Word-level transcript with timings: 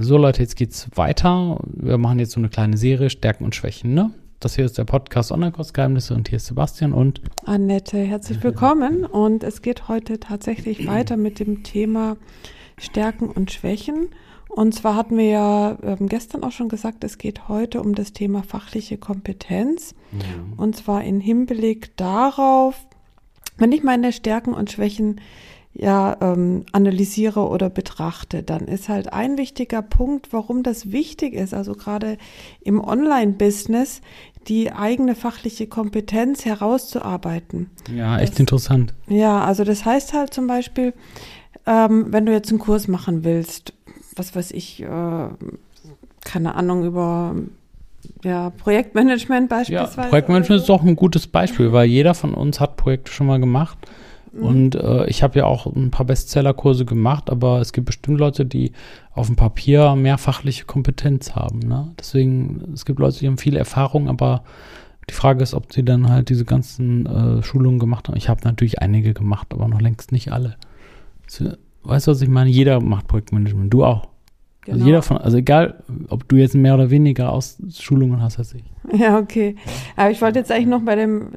So 0.00 0.16
Leute, 0.16 0.42
jetzt 0.42 0.54
geht's 0.54 0.88
weiter. 0.94 1.58
Wir 1.64 1.98
machen 1.98 2.20
jetzt 2.20 2.32
so 2.32 2.40
eine 2.40 2.48
kleine 2.48 2.76
Serie 2.76 3.10
Stärken 3.10 3.44
und 3.44 3.54
Schwächen, 3.54 3.94
ne? 3.94 4.12
Das 4.38 4.54
hier 4.54 4.64
ist 4.64 4.78
der 4.78 4.84
Podcast 4.84 5.32
Online-Kursgeheimnisse 5.32 6.14
und 6.14 6.28
hier 6.28 6.36
ist 6.36 6.46
Sebastian 6.46 6.92
und 6.92 7.20
Annette. 7.44 7.98
Herzlich 7.98 8.40
willkommen 8.44 9.04
und 9.04 9.42
es 9.42 9.60
geht 9.60 9.88
heute 9.88 10.20
tatsächlich 10.20 10.86
weiter 10.86 11.16
mit 11.16 11.40
dem 11.40 11.64
Thema 11.64 12.16
Stärken 12.76 13.28
und 13.28 13.50
Schwächen. 13.50 14.10
Und 14.48 14.72
zwar 14.72 14.94
hatten 14.94 15.18
wir 15.18 15.28
ja 15.28 15.78
ähm, 15.82 16.08
gestern 16.08 16.44
auch 16.44 16.52
schon 16.52 16.68
gesagt, 16.68 17.02
es 17.02 17.18
geht 17.18 17.48
heute 17.48 17.80
um 17.80 17.96
das 17.96 18.12
Thema 18.12 18.44
fachliche 18.44 18.98
Kompetenz. 18.98 19.96
Ja. 20.12 20.18
Und 20.56 20.76
zwar 20.76 21.02
in 21.02 21.18
Hinblick 21.20 21.96
darauf, 21.96 22.86
wenn 23.56 23.72
ich 23.72 23.82
meine 23.82 24.12
Stärken 24.12 24.54
und 24.54 24.70
Schwächen 24.70 25.20
ja 25.78 26.16
ähm, 26.20 26.64
analysiere 26.72 27.48
oder 27.48 27.70
betrachte, 27.70 28.42
dann 28.42 28.66
ist 28.66 28.88
halt 28.88 29.12
ein 29.12 29.38
wichtiger 29.38 29.80
Punkt, 29.80 30.32
warum 30.32 30.62
das 30.62 30.90
wichtig 30.90 31.34
ist, 31.34 31.54
also 31.54 31.74
gerade 31.74 32.18
im 32.62 32.82
Online-Business, 32.82 34.02
die 34.48 34.72
eigene 34.72 35.14
fachliche 35.14 35.68
Kompetenz 35.68 36.44
herauszuarbeiten. 36.44 37.70
Ja, 37.94 38.18
echt 38.18 38.34
das, 38.34 38.40
interessant. 38.40 38.92
Ja, 39.06 39.44
also 39.44 39.62
das 39.62 39.84
heißt 39.84 40.14
halt 40.14 40.34
zum 40.34 40.48
Beispiel, 40.48 40.94
ähm, 41.66 42.06
wenn 42.10 42.26
du 42.26 42.32
jetzt 42.32 42.50
einen 42.50 42.58
Kurs 42.58 42.88
machen 42.88 43.22
willst, 43.22 43.72
was 44.16 44.34
weiß 44.34 44.50
ich, 44.50 44.82
äh, 44.82 45.28
keine 46.24 46.54
Ahnung, 46.56 46.84
über 46.84 47.36
ja, 48.24 48.50
Projektmanagement 48.50 49.48
beispielsweise. 49.48 50.00
Ja, 50.00 50.08
Projektmanagement 50.08 50.60
ist 50.62 50.68
doch 50.68 50.82
ein 50.82 50.96
gutes 50.96 51.28
Beispiel, 51.28 51.72
weil 51.72 51.86
jeder 51.86 52.14
von 52.14 52.34
uns 52.34 52.58
hat 52.58 52.76
Projekte 52.76 53.12
schon 53.12 53.28
mal 53.28 53.38
gemacht. 53.38 53.78
Mhm. 54.32 54.42
Und 54.42 54.74
äh, 54.74 55.06
ich 55.06 55.22
habe 55.22 55.38
ja 55.38 55.44
auch 55.46 55.66
ein 55.66 55.90
paar 55.90 56.06
Bestsellerkurse 56.06 56.84
gemacht, 56.84 57.30
aber 57.30 57.60
es 57.60 57.72
gibt 57.72 57.86
bestimmt 57.86 58.18
Leute, 58.18 58.44
die 58.44 58.72
auf 59.12 59.26
dem 59.26 59.36
Papier 59.36 59.94
mehr 59.96 60.18
fachliche 60.18 60.64
Kompetenz 60.64 61.34
haben. 61.34 61.60
Ne? 61.60 61.92
Deswegen, 61.98 62.72
es 62.74 62.84
gibt 62.84 62.98
Leute, 62.98 63.18
die 63.18 63.26
haben 63.26 63.38
viel 63.38 63.56
Erfahrung, 63.56 64.08
aber 64.08 64.42
die 65.08 65.14
Frage 65.14 65.42
ist, 65.42 65.54
ob 65.54 65.72
sie 65.72 65.84
dann 65.84 66.10
halt 66.10 66.28
diese 66.28 66.44
ganzen 66.44 67.06
äh, 67.06 67.42
Schulungen 67.42 67.78
gemacht 67.78 68.08
haben. 68.08 68.16
Ich 68.16 68.28
habe 68.28 68.42
natürlich 68.44 68.80
einige 68.80 69.14
gemacht, 69.14 69.48
aber 69.50 69.68
noch 69.68 69.80
längst 69.80 70.12
nicht 70.12 70.32
alle. 70.32 70.56
Weißt 71.82 72.06
du, 72.06 72.10
was 72.10 72.20
ich 72.20 72.28
meine? 72.28 72.50
Jeder 72.50 72.80
macht 72.80 73.08
Projektmanagement. 73.08 73.72
Du 73.72 73.84
auch. 73.84 74.08
Also 74.70 74.84
genau. 74.84 74.84
Also 74.84 74.86
jeder 74.86 75.02
von, 75.02 75.16
also 75.18 75.36
egal, 75.36 75.82
ob 76.08 76.28
du 76.28 76.36
jetzt 76.36 76.54
mehr 76.54 76.74
oder 76.74 76.90
weniger 76.90 77.32
Ausschulungen 77.32 78.22
hast 78.22 78.38
als 78.38 78.54
ich. 78.54 78.64
Ja, 78.90 79.18
okay. 79.18 79.54
Aber 79.96 80.10
ich 80.10 80.22
wollte 80.22 80.38
jetzt 80.38 80.50
eigentlich 80.50 80.68
noch 80.68 80.80
bei 80.80 80.94
dem 80.94 81.30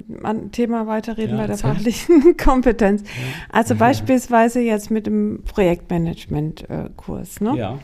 Thema 0.54 0.88
weiterreden, 0.88 1.36
ja, 1.36 1.42
bei 1.42 1.48
der 1.48 1.58
fachlichen 1.58 2.38
Kompetenz. 2.42 3.02
Ja. 3.02 3.08
Also 3.52 3.76
beispielsweise 3.76 4.62
jetzt 4.62 4.90
mit 4.90 5.06
dem 5.06 5.44
Projektmanagement-Kurs. 5.44 7.42
Ne? 7.42 7.58
Ja. 7.58 7.80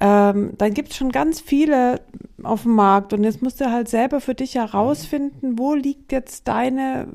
Ähm, 0.00 0.52
dann 0.58 0.74
gibt 0.74 0.90
es 0.90 0.96
schon 0.96 1.10
ganz 1.10 1.40
viele 1.40 2.00
auf 2.42 2.62
dem 2.62 2.74
Markt 2.74 3.12
und 3.12 3.24
jetzt 3.24 3.42
musst 3.42 3.60
du 3.60 3.70
halt 3.70 3.88
selber 3.88 4.20
für 4.20 4.34
dich 4.34 4.54
herausfinden, 4.54 5.58
wo 5.58 5.74
liegt 5.74 6.12
jetzt 6.12 6.46
deine 6.46 7.08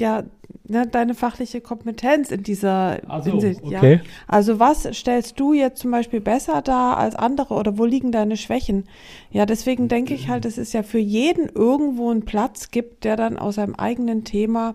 ja, 0.00 0.24
ne, 0.68 0.86
deine 0.86 1.14
fachliche 1.14 1.60
Kompetenz 1.60 2.30
in 2.30 2.42
dieser 2.42 2.98
also, 3.08 3.30
Hinsicht. 3.30 3.62
Okay. 3.62 3.94
Ja. 3.94 4.00
Also 4.26 4.58
was 4.58 4.88
stellst 4.92 5.38
du 5.40 5.52
jetzt 5.52 5.80
zum 5.80 5.90
Beispiel 5.90 6.20
besser 6.20 6.62
dar 6.62 6.96
als 6.98 7.14
andere 7.14 7.54
oder 7.54 7.78
wo 7.78 7.84
liegen 7.84 8.12
deine 8.12 8.36
Schwächen? 8.36 8.84
Ja, 9.30 9.46
deswegen 9.46 9.88
denke 9.88 10.14
ich 10.14 10.28
halt, 10.28 10.44
dass 10.44 10.58
es 10.58 10.72
ja 10.72 10.82
für 10.82 10.98
jeden 10.98 11.48
irgendwo 11.48 12.10
einen 12.10 12.24
Platz 12.24 12.70
gibt, 12.70 13.04
der 13.04 13.16
dann 13.16 13.38
aus 13.38 13.56
seinem 13.56 13.74
eigenen 13.74 14.24
Thema 14.24 14.74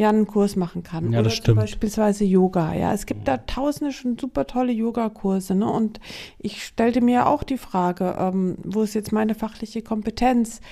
ja 0.00 0.08
einen 0.08 0.26
Kurs 0.26 0.56
machen 0.56 0.82
kann. 0.82 1.12
Ja, 1.12 1.20
das 1.22 1.34
stimmt. 1.34 1.58
beispielsweise 1.58 2.24
Yoga. 2.24 2.74
Ja, 2.74 2.94
es 2.94 3.04
gibt 3.04 3.28
da 3.28 3.36
tausende 3.36 3.92
schon 3.92 4.16
super 4.18 4.46
tolle 4.46 4.72
Yogakurse. 4.72 5.54
Ne? 5.54 5.70
Und 5.70 6.00
ich 6.38 6.64
stellte 6.64 7.02
mir 7.02 7.26
auch 7.26 7.42
die 7.42 7.58
Frage, 7.58 8.16
ähm, 8.18 8.56
wo 8.64 8.82
ist 8.82 8.94
jetzt 8.94 9.12
meine 9.12 9.34
fachliche 9.34 9.82
Kompetenz 9.82 10.62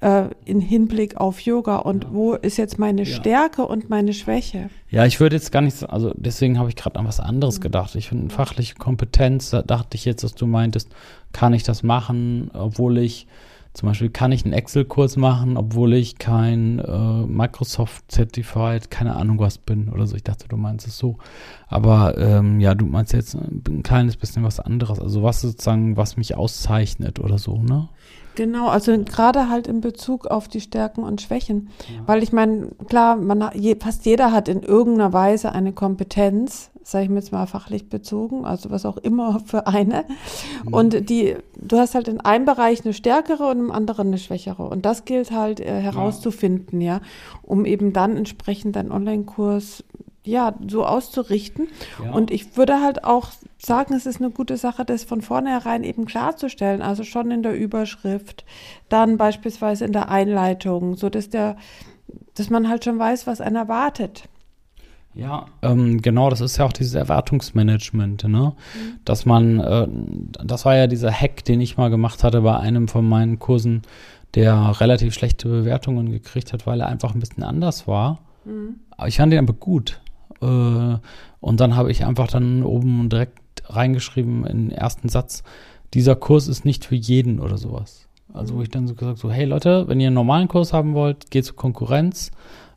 äh, 0.00 0.26
in 0.44 0.60
Hinblick 0.60 1.16
auf 1.16 1.40
Yoga 1.40 1.78
und 1.78 2.04
ja. 2.04 2.10
wo 2.12 2.34
ist 2.34 2.58
jetzt 2.58 2.78
meine 2.78 3.04
ja. 3.04 3.16
Stärke 3.16 3.66
und 3.66 3.88
meine 3.88 4.12
Schwäche? 4.12 4.68
Ja, 4.90 5.06
ich 5.06 5.18
würde 5.18 5.36
jetzt 5.36 5.50
gar 5.50 5.62
nicht, 5.62 5.82
also 5.88 6.12
deswegen 6.14 6.58
habe 6.58 6.68
ich 6.68 6.76
gerade 6.76 6.98
an 6.98 7.06
was 7.06 7.20
anderes 7.20 7.58
mhm. 7.58 7.62
gedacht. 7.62 7.94
Ich 7.94 8.10
finde 8.10 8.34
fachliche 8.34 8.74
Kompetenz, 8.74 9.48
da 9.48 9.62
dachte 9.62 9.96
ich 9.96 10.04
jetzt, 10.04 10.24
dass 10.24 10.34
du 10.34 10.46
meintest, 10.46 10.90
kann 11.32 11.54
ich 11.54 11.62
das 11.62 11.82
machen, 11.82 12.50
obwohl 12.52 12.98
ich 12.98 13.26
zum 13.74 13.88
Beispiel 13.88 14.08
kann 14.08 14.30
ich 14.30 14.44
einen 14.44 14.54
Excel-Kurs 14.54 15.16
machen, 15.16 15.56
obwohl 15.56 15.94
ich 15.94 16.18
kein 16.18 16.78
äh, 16.78 17.26
Microsoft-Certified, 17.26 18.88
keine 18.88 19.16
Ahnung 19.16 19.40
was 19.40 19.58
bin 19.58 19.88
oder 19.88 20.06
so. 20.06 20.14
Ich 20.14 20.22
dachte, 20.22 20.46
du 20.46 20.56
meinst 20.56 20.86
es 20.86 20.96
so. 20.96 21.18
Aber 21.66 22.16
ähm, 22.16 22.60
ja, 22.60 22.76
du 22.76 22.86
meinst 22.86 23.12
jetzt 23.12 23.34
ein 23.34 23.82
kleines 23.82 24.16
bisschen 24.16 24.44
was 24.44 24.60
anderes. 24.60 25.00
Also 25.00 25.24
was 25.24 25.40
sozusagen, 25.40 25.96
was 25.96 26.16
mich 26.16 26.36
auszeichnet 26.36 27.18
oder 27.18 27.36
so, 27.36 27.60
ne? 27.62 27.88
Genau, 28.34 28.68
also 28.68 28.96
gerade 29.04 29.48
halt 29.48 29.66
in 29.66 29.80
Bezug 29.80 30.26
auf 30.26 30.48
die 30.48 30.60
Stärken 30.60 31.02
und 31.02 31.20
Schwächen. 31.20 31.68
Ja. 31.88 32.02
Weil 32.06 32.22
ich 32.22 32.32
meine, 32.32 32.68
klar, 32.88 33.16
man, 33.16 33.50
je, 33.54 33.76
fast 33.80 34.06
jeder 34.06 34.32
hat 34.32 34.48
in 34.48 34.62
irgendeiner 34.62 35.12
Weise 35.12 35.52
eine 35.52 35.72
Kompetenz, 35.72 36.70
sage 36.82 37.04
ich 37.04 37.10
mir 37.10 37.16
jetzt 37.16 37.32
mal 37.32 37.46
fachlich 37.46 37.88
bezogen, 37.88 38.44
also 38.44 38.70
was 38.70 38.84
auch 38.86 38.96
immer 38.98 39.40
für 39.44 39.66
eine. 39.66 40.04
Mhm. 40.64 40.74
Und 40.74 41.10
die, 41.10 41.36
du 41.56 41.78
hast 41.78 41.94
halt 41.94 42.08
in 42.08 42.20
einem 42.20 42.44
Bereich 42.44 42.84
eine 42.84 42.92
stärkere 42.92 43.46
und 43.46 43.58
im 43.58 43.70
anderen 43.70 44.08
eine 44.08 44.18
schwächere. 44.18 44.64
Und 44.64 44.84
das 44.84 45.04
gilt 45.04 45.30
halt 45.30 45.60
äh, 45.60 45.80
herauszufinden, 45.80 46.80
ja. 46.80 46.94
ja, 46.94 47.00
um 47.42 47.64
eben 47.64 47.92
dann 47.92 48.16
entsprechend 48.16 48.76
deinen 48.76 48.92
Online-Kurs 48.92 49.84
ja, 50.24 50.54
so 50.66 50.84
auszurichten. 50.86 51.68
Ja. 52.02 52.12
Und 52.12 52.30
ich 52.30 52.56
würde 52.56 52.80
halt 52.80 53.04
auch 53.04 53.28
sagen, 53.58 53.94
es 53.94 54.06
ist 54.06 54.20
eine 54.20 54.30
gute 54.30 54.56
Sache, 54.56 54.84
das 54.84 55.04
von 55.04 55.20
vornherein 55.20 55.84
eben 55.84 56.06
klarzustellen. 56.06 56.82
Also 56.82 57.04
schon 57.04 57.30
in 57.30 57.42
der 57.42 57.54
Überschrift, 57.56 58.44
dann 58.88 59.18
beispielsweise 59.18 59.84
in 59.84 59.92
der 59.92 60.08
Einleitung, 60.08 60.96
so 60.96 61.10
dass 61.10 61.28
der, 61.28 61.56
dass 62.34 62.50
man 62.50 62.68
halt 62.68 62.84
schon 62.84 62.98
weiß, 62.98 63.26
was 63.26 63.40
einen 63.40 63.56
erwartet. 63.56 64.24
Ja, 65.14 65.46
ähm, 65.62 66.02
genau, 66.02 66.28
das 66.28 66.40
ist 66.40 66.56
ja 66.56 66.64
auch 66.64 66.72
dieses 66.72 66.94
Erwartungsmanagement, 66.94 68.24
ne? 68.24 68.52
Mhm. 68.52 68.98
Dass 69.04 69.26
man, 69.26 69.60
äh, 69.60 69.86
das 70.44 70.64
war 70.64 70.74
ja 70.74 70.88
dieser 70.88 71.12
Hack, 71.12 71.44
den 71.44 71.60
ich 71.60 71.76
mal 71.76 71.88
gemacht 71.88 72.24
hatte 72.24 72.40
bei 72.40 72.58
einem 72.58 72.88
von 72.88 73.08
meinen 73.08 73.38
Kursen, 73.38 73.82
der 74.34 74.80
relativ 74.80 75.14
schlechte 75.14 75.48
Bewertungen 75.48 76.10
gekriegt 76.10 76.52
hat, 76.52 76.66
weil 76.66 76.80
er 76.80 76.88
einfach 76.88 77.14
ein 77.14 77.20
bisschen 77.20 77.44
anders 77.44 77.86
war. 77.86 78.22
Mhm. 78.44 78.80
Aber 78.96 79.06
ich 79.06 79.18
fand 79.18 79.32
ihn 79.32 79.38
aber 79.38 79.52
gut. 79.52 80.00
Äh, 80.44 80.98
und 81.40 81.60
dann 81.60 81.76
habe 81.76 81.90
ich 81.90 82.04
einfach 82.04 82.28
dann 82.28 82.62
oben 82.62 83.08
direkt 83.08 83.38
reingeschrieben 83.66 84.46
in 84.46 84.68
den 84.68 84.70
ersten 84.70 85.08
Satz, 85.08 85.42
dieser 85.94 86.16
Kurs 86.16 86.48
ist 86.48 86.64
nicht 86.64 86.84
für 86.84 86.96
jeden 86.96 87.40
oder 87.40 87.56
sowas. 87.56 88.08
Also 88.32 88.56
wo 88.56 88.62
ich 88.62 88.68
dann 88.68 88.88
so 88.88 88.94
gesagt 88.94 89.18
so, 89.18 89.30
hey 89.30 89.44
Leute, 89.44 89.86
wenn 89.86 90.00
ihr 90.00 90.08
einen 90.08 90.14
normalen 90.14 90.48
Kurs 90.48 90.72
haben 90.72 90.94
wollt, 90.94 91.30
geht 91.30 91.44
zur 91.44 91.56
Konkurrenz. 91.56 92.32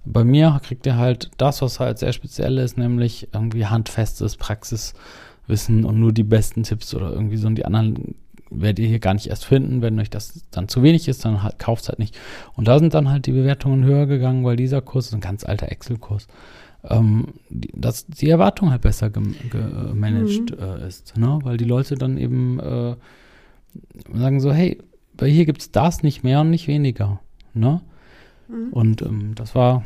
Bei 0.05 0.23
mir 0.23 0.59
kriegt 0.63 0.85
ihr 0.85 0.97
halt 0.97 1.31
das, 1.37 1.61
was 1.61 1.79
halt 1.79 1.97
sehr 1.97 2.13
speziell 2.13 2.59
ist, 2.59 2.77
nämlich 2.77 3.29
irgendwie 3.33 3.65
handfestes 3.65 4.37
Praxiswissen 4.37 5.83
und 5.83 5.99
nur 5.99 6.13
die 6.13 6.23
besten 6.23 6.63
Tipps 6.63 6.93
oder 6.93 7.11
irgendwie 7.11 7.37
so. 7.37 7.47
Und 7.47 7.55
die 7.55 7.65
anderen 7.65 8.15
werdet 8.51 8.79
ihr 8.79 8.87
hier 8.87 8.99
gar 8.99 9.15
nicht 9.15 9.27
erst 9.27 9.45
finden. 9.45 9.81
Wenn 9.81 9.99
euch 9.99 10.11
das 10.11 10.45
dann 10.51 10.67
zu 10.67 10.83
wenig 10.83 11.07
ist, 11.07 11.25
dann 11.25 11.41
halt, 11.41 11.57
kauft 11.57 11.83
es 11.83 11.89
halt 11.89 11.99
nicht. 11.99 12.17
Und 12.55 12.67
da 12.67 12.77
sind 12.77 12.93
dann 12.93 13.09
halt 13.09 13.25
die 13.25 13.31
Bewertungen 13.31 13.83
höher 13.83 14.05
gegangen, 14.05 14.45
weil 14.45 14.55
dieser 14.55 14.81
Kurs 14.81 15.07
ist 15.07 15.13
ein 15.15 15.21
ganz 15.21 15.43
alter 15.43 15.71
Excel-Kurs 15.71 16.27
ähm, 16.89 17.33
dass 17.49 18.05
die 18.05 18.29
Erwartung 18.29 18.71
halt 18.71 18.81
besser 18.81 19.09
gemanagt 19.09 20.51
mhm. 20.51 20.57
äh, 20.59 20.87
ist, 20.87 21.17
ne? 21.17 21.39
weil 21.43 21.57
die 21.57 21.65
Leute 21.65 21.95
dann 21.95 22.17
eben 22.17 22.59
äh, 22.59 22.95
sagen 24.13 24.39
so, 24.39 24.51
hey, 24.51 24.79
bei 25.15 25.29
hier 25.29 25.45
gibt 25.45 25.61
es 25.61 25.71
das 25.71 26.03
nicht 26.03 26.23
mehr 26.23 26.41
und 26.41 26.49
nicht 26.49 26.67
weniger. 26.67 27.19
Ne? 27.53 27.81
Mhm. 28.47 28.69
Und 28.71 29.01
ähm, 29.01 29.35
das 29.35 29.55
war, 29.55 29.83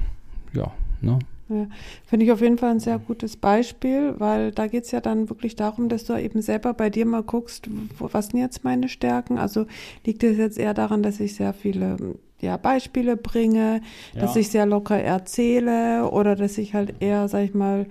ja, 0.54 0.72
ne? 1.02 1.20
Ja, 1.50 1.68
Finde 2.06 2.26
ich 2.26 2.32
auf 2.32 2.40
jeden 2.40 2.58
Fall 2.58 2.72
ein 2.72 2.80
sehr 2.80 2.98
gutes 2.98 3.36
Beispiel, 3.36 4.16
weil 4.20 4.52
da 4.54 4.68
geht 4.68 4.86
es 4.86 4.92
ja 4.92 5.02
dann 5.02 5.30
wirklich 5.30 5.58
darum, 5.58 5.90
dass 5.90 6.06
du 6.06 6.16
eben 6.18 6.42
selber 6.42 6.74
bei 6.74 6.90
dir 6.90 7.06
mal 7.06 7.24
guckst, 7.24 7.68
wo, 7.98 8.10
was 8.14 8.28
sind 8.28 8.40
jetzt 8.40 8.64
meine 8.64 8.88
Stärken? 8.88 9.38
Also 9.38 9.66
liegt 10.06 10.24
es 10.24 10.38
jetzt 10.38 10.58
eher 10.58 10.74
daran, 10.74 11.04
dass 11.04 11.20
ich 11.20 11.36
sehr 11.36 11.54
viele 11.54 11.98
ja, 12.42 12.58
Beispiele 12.58 13.18
bringe, 13.18 13.82
ja. 14.14 14.22
dass 14.22 14.36
ich 14.36 14.50
sehr 14.50 14.66
locker 14.66 15.00
erzähle 15.00 16.10
oder 16.10 16.36
dass 16.36 16.58
ich 16.58 16.74
halt 16.74 16.96
eher, 17.00 17.28
sag 17.28 17.44
ich 17.44 17.54
mal, 17.54 17.86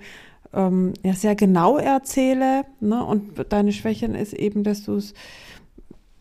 ähm, 0.53 0.93
ja, 1.03 1.13
sehr 1.13 1.35
genau 1.35 1.77
erzähle. 1.77 2.63
Ne? 2.79 3.03
Und 3.03 3.45
deine 3.49 3.71
Schwächen 3.71 4.15
ist 4.15 4.33
eben, 4.33 4.63
dass 4.63 4.83
du 4.83 4.95
es 4.95 5.13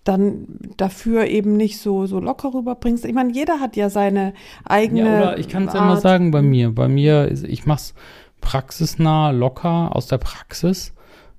dann 0.05 0.47
dafür 0.77 1.27
eben 1.27 1.57
nicht 1.57 1.79
so, 1.79 2.07
so 2.07 2.21
locker 2.21 2.55
rüberbringst. 2.55 3.05
Ich 3.05 3.13
meine, 3.13 3.33
jeder 3.33 3.61
hat 3.61 3.77
ja 3.77 3.91
seine 3.91 4.33
eigene. 4.65 5.01
Ja, 5.01 5.19
oder 5.19 5.39
ich 5.39 5.49
kann 5.49 5.69
es 5.69 5.75
ja 5.75 5.85
mal 5.85 6.01
sagen 6.01 6.31
bei 6.31 6.43
mir. 6.43 6.75
Bei 6.75 6.89
mir, 6.89 7.31
ich 7.31 7.67
mache 7.67 7.79
es 7.79 7.95
praxisnah, 8.41 9.31
locker 9.31 9.95
aus 9.95 10.07
der 10.07 10.19
Praxis. 10.19 10.95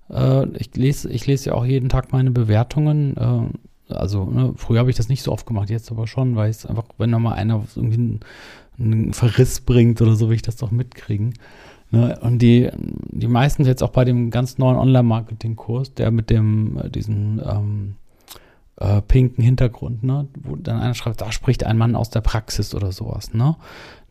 Äh, 0.09 0.47
ich 0.57 0.75
lese, 0.75 1.09
ich 1.09 1.25
lese 1.25 1.49
ja 1.49 1.55
auch 1.55 1.65
jeden 1.65 1.89
Tag 1.89 2.11
meine 2.11 2.31
Bewertungen. 2.31 3.17
Äh, 3.17 3.57
also 3.93 4.25
ne, 4.25 4.53
früher 4.55 4.79
habe 4.79 4.89
ich 4.89 4.95
das 4.95 5.09
nicht 5.09 5.23
so 5.23 5.31
oft 5.31 5.45
gemacht, 5.45 5.69
jetzt 5.69 5.91
aber 5.91 6.07
schon, 6.07 6.35
weil 6.35 6.49
es 6.49 6.65
einfach, 6.65 6.85
wenn 6.97 7.11
da 7.11 7.19
mal 7.19 7.33
einer 7.33 7.63
irgendwie 7.75 7.97
einen, 7.97 8.19
einen, 8.79 9.13
Verriss 9.13 9.61
bringt 9.61 10.01
oder 10.01 10.15
so, 10.15 10.29
will 10.29 10.35
ich 10.35 10.41
das 10.41 10.55
doch 10.55 10.71
mitkriegen. 10.71 11.33
Ne? 11.91 12.17
Und 12.21 12.39
die, 12.39 12.69
die 12.77 13.27
meisten 13.27 13.65
jetzt 13.65 13.83
auch 13.83 13.89
bei 13.89 14.05
dem 14.05 14.31
ganz 14.31 14.57
neuen 14.57 14.77
Online-Marketing-Kurs, 14.77 15.93
der 15.93 16.11
mit 16.11 16.29
dem, 16.29 16.77
äh, 16.77 16.89
diesen 16.89 17.41
ähm, 17.45 17.95
äh, 18.77 19.01
pinken 19.01 19.43
Hintergrund, 19.43 20.03
ne? 20.03 20.27
wo 20.41 20.55
dann 20.55 20.79
einer 20.79 20.95
schreibt, 20.95 21.21
da 21.21 21.31
spricht 21.31 21.65
ein 21.65 21.77
Mann 21.77 21.95
aus 21.95 22.09
der 22.09 22.21
Praxis 22.21 22.73
oder 22.73 22.91
sowas, 22.91 23.33
ne? 23.33 23.55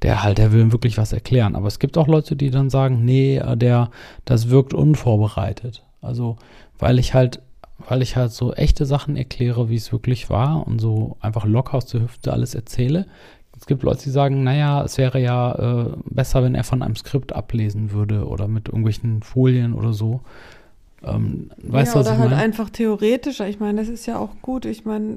Der 0.02 0.22
halt, 0.22 0.38
der 0.38 0.52
will 0.52 0.72
wirklich 0.72 0.96
was 0.96 1.12
erklären. 1.12 1.56
Aber 1.56 1.66
es 1.66 1.78
gibt 1.78 1.98
auch 1.98 2.06
Leute, 2.06 2.34
die 2.34 2.50
dann 2.50 2.70
sagen, 2.70 3.04
nee, 3.04 3.36
äh, 3.36 3.56
der, 3.56 3.90
das 4.24 4.48
wirkt 4.48 4.72
unvorbereitet. 4.72 5.84
Also, 6.00 6.36
weil 6.78 6.98
ich 6.98 7.12
halt, 7.12 7.42
weil 7.88 8.02
ich 8.02 8.16
halt 8.16 8.32
so 8.32 8.52
echte 8.52 8.86
Sachen 8.86 9.16
erkläre, 9.16 9.68
wie 9.68 9.76
es 9.76 9.92
wirklich 9.92 10.30
war 10.30 10.66
und 10.66 10.80
so 10.80 11.16
einfach 11.20 11.44
locker 11.44 11.74
aus 11.74 11.86
der 11.86 12.02
Hüfte 12.02 12.32
alles 12.32 12.54
erzähle. 12.54 13.06
Es 13.58 13.66
gibt 13.66 13.82
Leute, 13.82 14.04
die 14.04 14.10
sagen, 14.10 14.42
naja, 14.42 14.82
es 14.82 14.96
wäre 14.96 15.20
ja 15.20 15.52
äh, 15.52 15.86
besser, 16.06 16.42
wenn 16.42 16.54
er 16.54 16.64
von 16.64 16.82
einem 16.82 16.96
Skript 16.96 17.34
ablesen 17.34 17.92
würde 17.92 18.26
oder 18.26 18.48
mit 18.48 18.68
irgendwelchen 18.68 19.22
Folien 19.22 19.74
oder 19.74 19.92
so. 19.92 20.20
Ähm, 21.02 21.50
weißt 21.62 21.94
ja, 21.94 21.94
du, 21.94 21.98
was 22.00 22.06
oder 22.06 22.14
ich 22.14 22.20
halt 22.20 22.30
meine? 22.30 22.42
einfach 22.42 22.68
theoretischer. 22.68 23.48
Ich 23.48 23.58
meine, 23.58 23.80
das 23.80 23.88
ist 23.88 24.04
ja 24.04 24.18
auch 24.18 24.30
gut. 24.42 24.66
Ich 24.66 24.84
meine, 24.84 25.16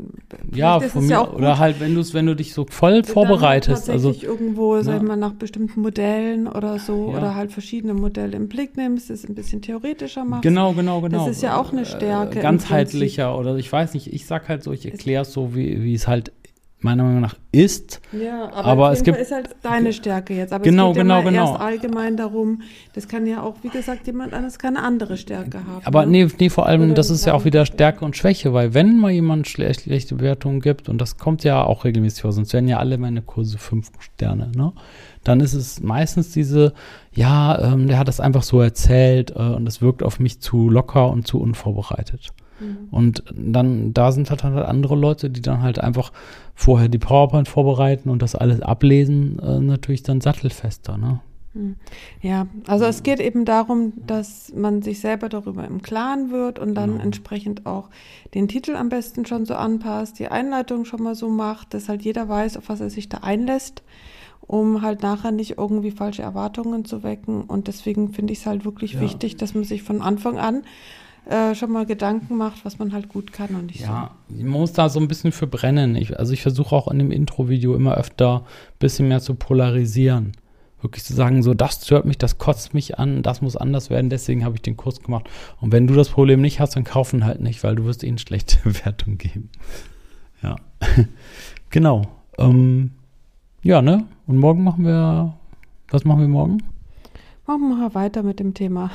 ja, 0.54 0.80
von 0.80 1.04
mir, 1.06 1.12
ja 1.12 1.30
oder 1.30 1.60
halt, 1.60 1.82
wenn 1.82 1.94
du 1.94 2.00
es, 2.00 2.14
wenn 2.14 2.26
du 2.26 2.36
dich 2.36 2.54
so 2.54 2.66
voll 2.70 3.04
vorbereitest, 3.04 3.90
also 3.90 4.12
irgendwo, 4.12 4.82
sag 4.82 4.98
ich 4.98 5.08
mal, 5.08 5.18
nach 5.18 5.34
bestimmten 5.34 5.82
Modellen 5.82 6.48
oder 6.48 6.80
so 6.80 7.12
ja. 7.12 7.18
oder 7.18 7.36
halt 7.36 7.52
verschiedene 7.52 7.94
Modelle 7.94 8.38
im 8.38 8.48
Blick 8.48 8.78
nimmst, 8.78 9.10
es 9.10 9.28
ein 9.28 9.36
bisschen 9.36 9.62
theoretischer 9.62 10.24
machst. 10.24 10.44
Genau, 10.44 10.72
genau, 10.72 11.02
genau. 11.02 11.26
Das 11.26 11.36
ist 11.36 11.44
ja 11.44 11.60
auch 11.60 11.74
eine 11.74 11.86
Stärke. 11.86 12.40
Äh, 12.40 12.42
ganzheitlicher 12.42 13.38
oder 13.38 13.58
ich 13.58 13.72
weiß 13.72 13.94
nicht. 13.94 14.14
Ich 14.14 14.26
sag 14.26 14.48
halt 14.48 14.64
so, 14.64 14.72
ich 14.72 14.86
erkläre 14.86 15.24
es 15.24 15.34
so, 15.34 15.54
wie 15.54 15.84
wie 15.84 15.96
es 15.96 16.08
halt 16.08 16.32
meiner 16.84 17.04
Meinung 17.04 17.22
nach 17.22 17.36
ist. 17.52 18.02
Ja, 18.12 18.46
aber, 18.52 18.66
aber 18.66 18.92
es 18.92 19.04
gibt, 19.04 19.18
ist 19.18 19.32
halt 19.32 19.56
deine 19.62 19.94
Stärke 19.94 20.34
jetzt. 20.34 20.54
Aber 20.54 20.64
genau, 20.64 20.92
es 20.92 20.96
geht 20.96 21.04
genau, 21.04 21.20
ja 21.20 21.30
genau. 21.30 21.52
erst 21.52 21.62
allgemein 21.62 22.18
darum, 22.18 22.62
das 22.94 23.08
kann 23.08 23.26
ja 23.26 23.42
auch, 23.42 23.56
wie 23.62 23.70
gesagt, 23.70 24.08
jemand 24.08 24.34
anderes 24.34 24.60
kann 24.60 24.76
eine 24.78 24.86
andere 24.86 25.18
Stärke 25.18 25.60
haben. 25.60 25.82
Aber 25.86 26.06
ne? 26.06 26.26
nee, 26.26 26.28
nee, 26.40 26.50
vor 26.50 26.66
allem, 26.66 26.84
Oder 26.84 26.94
das 26.96 27.10
ist 27.10 27.26
ja 27.26 27.34
auch 27.34 27.46
wieder 27.46 27.66
Stärke 27.66 28.04
und 28.04 28.18
Schwäche, 28.18 28.54
weil 28.54 28.74
wenn 28.74 29.00
mal 29.00 29.12
jemand 29.12 29.48
schlecht, 29.48 29.82
schlechte 29.82 30.16
Bewertungen 30.16 30.60
gibt, 30.60 30.90
und 30.90 31.00
das 31.00 31.18
kommt 31.18 31.44
ja 31.44 31.64
auch 31.64 31.86
regelmäßig 31.86 32.22
vor, 32.22 32.32
sonst 32.32 32.54
werden 32.54 32.68
ja 32.68 32.78
alle 32.80 32.98
meine 32.98 33.22
Kurse 33.22 33.58
fünf 33.58 33.92
Sterne, 34.00 34.52
ne? 34.56 34.74
Dann 35.24 35.40
ist 35.40 35.54
es 35.54 35.82
meistens 35.82 36.32
diese, 36.32 36.74
ja, 37.14 37.74
ähm, 37.74 37.88
der 37.88 37.98
hat 37.98 38.10
das 38.10 38.20
einfach 38.20 38.44
so 38.44 38.60
erzählt 38.60 39.32
äh, 39.32 39.40
und 39.40 39.64
das 39.64 39.82
wirkt 39.82 40.04
auf 40.04 40.20
mich 40.20 40.42
zu 40.42 40.70
locker 40.70 41.10
und 41.10 41.26
zu 41.26 41.40
unvorbereitet. 41.40 42.34
Mhm. 42.60 42.88
Und 42.92 43.24
dann, 43.36 43.94
da 43.94 44.12
sind 44.12 44.30
halt, 44.30 44.44
halt 44.44 44.66
andere 44.66 44.96
Leute, 44.96 45.30
die 45.30 45.42
dann 45.42 45.62
halt 45.62 45.80
einfach 45.80 46.12
vorher 46.56 46.88
die 46.88 47.00
PowerPoint 47.00 47.48
vorbereiten 47.48 48.10
und 48.10 48.22
das 48.22 48.36
alles 48.36 48.62
ablesen, 48.62 49.40
äh, 49.40 49.60
natürlich 49.60 50.04
dann 50.04 50.22
sattelfester, 50.22 50.98
ne? 50.98 51.20
Mhm. 51.54 51.76
Ja, 52.22 52.48
also 52.68 52.86
es 52.86 53.04
geht 53.04 53.20
eben 53.20 53.46
darum, 53.46 53.94
dass 54.08 54.52
man 54.56 54.82
sich 54.82 55.00
selber 55.00 55.30
darüber 55.30 55.66
im 55.66 55.82
Klaren 55.82 56.32
wird 56.32 56.58
und 56.58 56.74
dann 56.74 56.94
genau. 56.94 57.04
entsprechend 57.04 57.66
auch 57.66 57.90
den 58.34 58.48
Titel 58.48 58.76
am 58.76 58.90
besten 58.90 59.26
schon 59.26 59.46
so 59.46 59.54
anpasst, 59.54 60.18
die 60.18 60.30
Einleitung 60.30 60.86
schon 60.86 61.04
mal 61.04 61.16
so 61.16 61.30
macht, 61.30 61.74
dass 61.74 61.90
halt 61.90 62.02
jeder 62.02 62.28
weiß, 62.28 62.58
auf 62.58 62.70
was 62.70 62.82
er 62.82 62.90
sich 62.90 63.08
da 63.08 63.20
einlässt, 63.20 63.84
um 64.42 64.82
halt 64.82 65.04
nachher 65.04 65.32
nicht 65.32 65.58
irgendwie 65.58 65.92
falsche 65.92 66.24
Erwartungen 66.24 66.86
zu 66.86 67.04
wecken. 67.04 67.44
Und 67.44 67.68
deswegen 67.68 68.14
finde 68.14 68.34
ich 68.34 68.40
es 68.40 68.46
halt 68.48 68.66
wirklich 68.66 68.94
ja. 68.94 69.02
wichtig, 69.02 69.38
dass 69.38 69.54
man 69.54 69.64
sich 69.64 69.84
von 69.84 70.02
Anfang 70.02 70.40
an 70.40 70.64
äh, 71.30 71.56
schon 71.56 71.72
mal 71.72 71.86
Gedanken 71.86 72.38
macht, 72.38 72.66
was 72.66 72.80
man 72.80 72.92
halt 72.92 73.08
gut 73.10 73.32
kann 73.32 73.56
und 73.56 73.68
nicht 73.68 73.82
ja, 73.82 74.12
so. 74.30 74.36
Ja, 74.36 74.44
man 74.44 74.60
muss 74.60 74.74
da 74.74 74.90
so 74.90 75.00
ein 75.00 75.08
bisschen 75.08 75.32
für 75.32 75.48
brennen. 75.48 75.96
Ich, 75.96 76.18
also 76.20 76.34
ich 76.34 76.42
versuche 76.42 76.76
auch 76.76 76.90
in 76.90 77.00
dem 77.00 77.12
Intro-Video 77.12 77.76
immer 77.76 77.96
öfter 77.96 78.40
ein 78.42 78.80
bisschen 78.80 79.08
mehr 79.08 79.22
zu 79.22 79.36
polarisieren. 79.36 80.34
Wirklich 80.82 81.06
zu 81.06 81.14
sagen, 81.14 81.42
so, 81.42 81.54
das 81.54 81.86
stört 81.86 82.06
mich, 82.06 82.18
das 82.18 82.40
kotzt 82.40 82.74
mich 82.74 83.00
an, 83.00 83.24
das 83.24 83.42
muss 83.42 83.56
anders 83.56 83.90
werden, 83.90 84.10
deswegen 84.10 84.44
habe 84.44 84.56
ich 84.56 84.62
den 84.62 84.76
Kurs 84.76 85.02
gemacht. 85.02 85.30
Und 85.62 85.72
wenn 85.72 85.88
du 85.88 85.94
das 85.94 86.10
Problem 86.10 86.42
nicht 86.42 86.60
hast, 86.60 86.76
dann 86.76 86.84
kaufen 86.84 87.24
halt 87.24 87.40
nicht, 87.40 87.64
weil 87.64 87.76
du 87.76 87.86
wirst 87.86 88.04
ihnen 88.04 88.18
schlechte 88.18 88.58
Wertung 88.84 89.18
geben. 89.18 89.50
Ja, 90.42 90.58
genau. 91.70 92.02
Ähm, 92.38 92.92
ja, 93.62 93.82
ne? 93.82 94.06
Und 94.28 94.38
morgen 94.40 94.62
machen 94.66 94.84
wir, 94.84 95.38
was 95.90 96.04
machen 96.04 96.20
wir 96.20 96.28
morgen? 96.28 96.58
Morgen 97.48 97.70
machen 97.70 97.82
wir 97.82 97.96
weiter 97.96 98.24
mit 98.24 98.42
dem 98.42 98.54
Thema. 98.54 98.92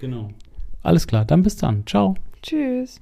Genau. 0.00 0.30
Alles 0.82 1.06
klar, 1.06 1.24
dann 1.24 1.42
bis 1.42 1.56
dann. 1.56 1.86
Ciao. 1.86 2.14
Tschüss. 2.42 3.00